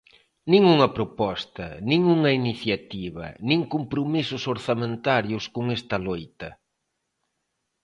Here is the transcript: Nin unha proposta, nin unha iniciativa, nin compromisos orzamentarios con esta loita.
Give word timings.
Nin 0.51 0.63
unha 0.75 0.89
proposta, 0.97 1.65
nin 1.89 2.01
unha 2.15 2.31
iniciativa, 2.41 3.25
nin 3.47 3.61
compromisos 3.73 4.43
orzamentarios 4.55 5.43
con 5.55 5.65
esta 5.77 5.97
loita. 6.07 6.49